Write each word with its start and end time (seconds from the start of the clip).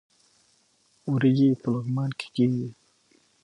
وریجې 1.11 1.49
په 1.61 1.67
لغمان 1.73 2.09
کې 2.19 2.27
کیږي 2.35 2.69